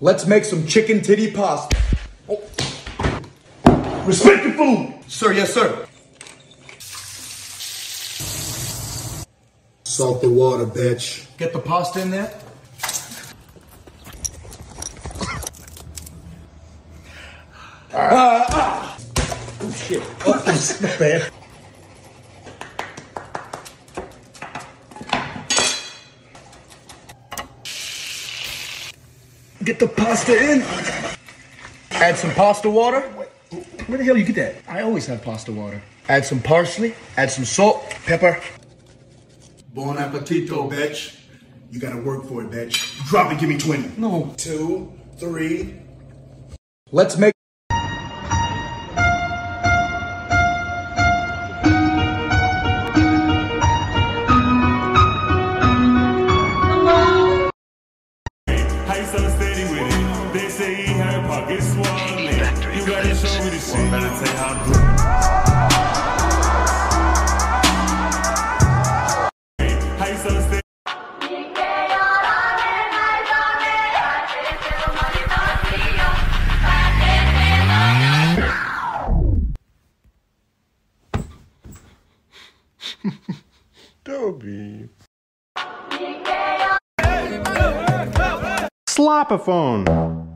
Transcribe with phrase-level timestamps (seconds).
[0.00, 1.74] Let's make some chicken titty pasta.
[4.04, 4.94] Respect the food.
[5.08, 5.86] Sir, yes, sir.
[9.84, 11.26] Salt the water, bitch.
[11.38, 12.38] Get the pasta in there.
[17.94, 18.98] Ah, ah.
[19.62, 20.02] Oh, shit.
[20.26, 21.32] Oh, that's bad.
[29.66, 30.62] Get the pasta in.
[31.90, 33.00] Add some pasta water.
[33.00, 34.54] Where the hell you get that?
[34.68, 35.82] I always have pasta water.
[36.08, 36.94] Add some parsley.
[37.16, 38.40] Add some salt, pepper.
[39.74, 41.18] Bon appetito, bitch.
[41.72, 43.04] You gotta work for it, bitch.
[43.08, 44.00] Drop it, give me 20.
[44.00, 44.32] No.
[44.36, 45.74] Two, three.
[46.92, 47.35] Let's make.
[63.26, 63.90] Shit.
[63.90, 64.70] Better tell how to
[69.98, 70.62] How you so steady?
[84.04, 84.88] Dobby.
[88.88, 90.35] Slopaphone.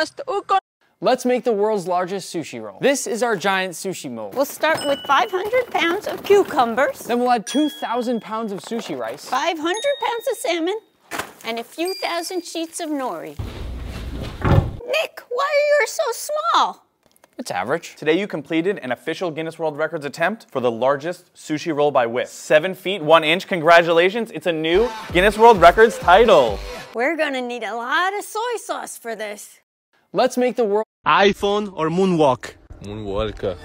[0.00, 0.58] must uko.
[1.02, 2.78] Let's make the world's largest sushi roll.
[2.80, 4.34] This is our giant sushi mold.
[4.34, 7.00] We'll start with 500 pounds of cucumbers.
[7.00, 9.26] Then we'll add 2,000 pounds of sushi rice.
[9.26, 10.78] 500 pounds of salmon
[11.44, 13.36] and a few thousand sheets of nori.
[14.86, 16.86] Nick, why are you so small?
[17.36, 17.96] It's average.
[17.96, 22.06] Today you completed an official Guinness World Records attempt for the largest sushi roll by
[22.06, 22.30] width.
[22.30, 24.30] Seven feet, one inch, congratulations.
[24.30, 26.58] It's a new Guinness World Records title.
[26.94, 29.60] We're gonna need a lot of soy sauce for this.
[30.12, 30.86] Let's make the world.
[31.06, 32.54] iPhone or Moonwalk?
[32.82, 33.56] Moonwalker.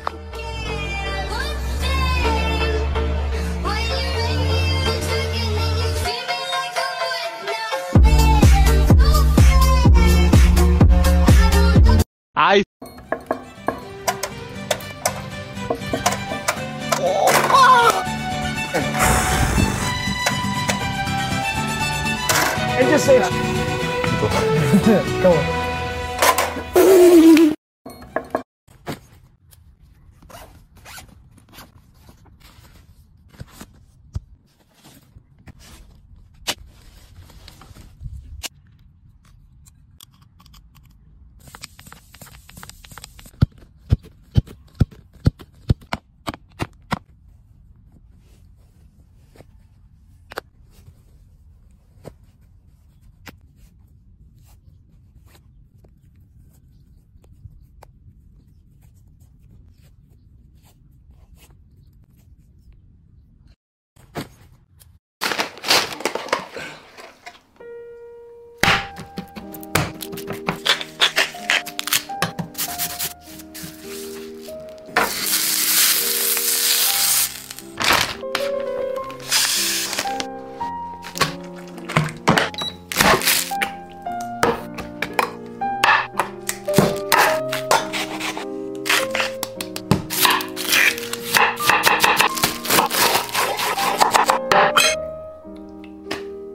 [12.36, 12.64] I
[22.78, 23.20] And just say.
[25.24, 25.65] Go on.
[27.06, 27.45] Thank you.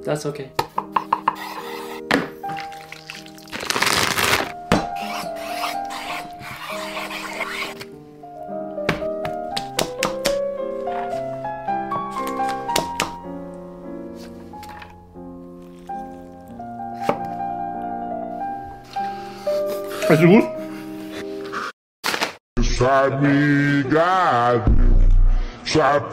[0.04, 0.50] That's okay.
[20.10, 20.42] Maior
[22.80, 24.00] foda, bebê,
[25.64, 26.10] tu sabe.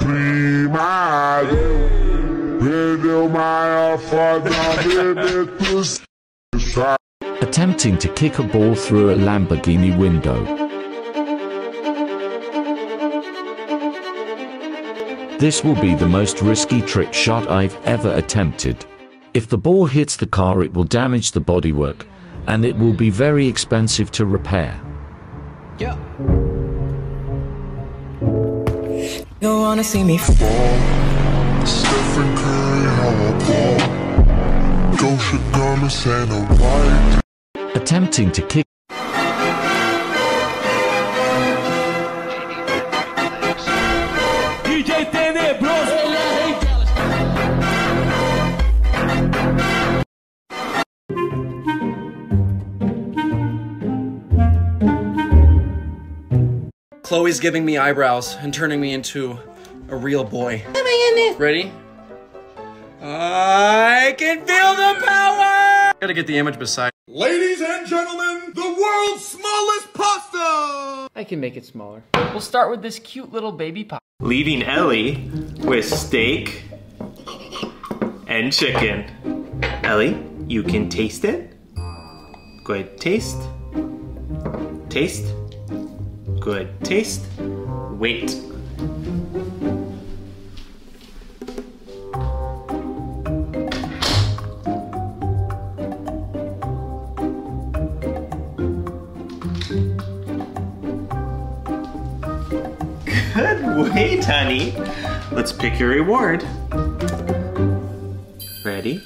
[7.41, 10.43] Attempting to kick a ball through a Lamborghini window.
[15.37, 18.83] This will be the most risky trick shot I've ever attempted.
[19.35, 22.07] If the ball hits the car, it will damage the bodywork,
[22.47, 24.81] and it will be very expensive to repair.
[29.39, 31.06] You wanna see me fall
[31.67, 33.79] Stephen Curry, how I ball.
[34.97, 37.21] Gosha Gomez and a white.
[37.75, 38.65] Attempting to kick
[44.63, 45.11] DJ
[57.03, 59.39] Chloe's giving me eyebrows and turning me into
[59.89, 60.63] a real boy.
[60.67, 61.39] Oh my goodness.
[61.39, 61.71] Ready?
[63.01, 65.93] I can feel the power!
[65.99, 66.91] Gotta get the image beside.
[67.07, 71.09] Ladies and gentlemen, the world's smallest pasta!
[71.15, 72.03] I can make it smaller.
[72.13, 74.01] We'll start with this cute little baby pop.
[74.19, 75.29] Leaving Ellie
[75.59, 76.63] with steak
[78.27, 79.05] and chicken.
[79.83, 81.53] Ellie, you can taste it.
[82.63, 83.37] Good taste.
[84.89, 85.33] Taste.
[86.39, 87.25] Good taste.
[87.39, 88.35] Wait.
[103.37, 104.71] Good wait, honey.
[105.31, 106.41] Let's pick your reward.
[108.65, 109.03] Ready?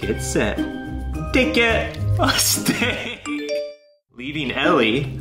[0.00, 0.56] Get set.
[1.32, 1.96] Take it!
[2.18, 3.20] A steak!
[4.16, 5.20] Leaving Ellie.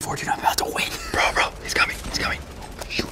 [0.00, 0.88] Fortune, I'm about to win.
[1.12, 1.96] Bro, bro, he's coming.
[2.06, 2.40] He's coming.
[2.88, 3.10] Shoot.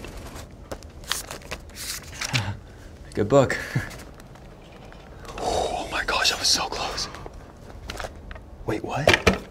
[3.13, 3.59] Good book.
[5.41, 7.07] oh my gosh, that was so close.
[8.65, 9.46] Wait, what?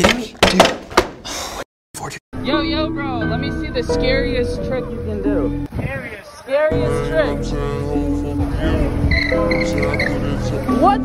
[0.00, 0.34] Kidding me?
[0.48, 2.16] Dude.
[2.42, 5.66] Yo, yo, bro, let me see the scariest trick you can do.
[5.76, 7.36] Scariest, scariest trick.
[10.80, 11.00] What?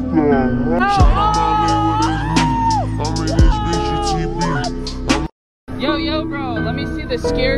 [5.78, 7.46] Yo, yo, bro, let me see the scariest.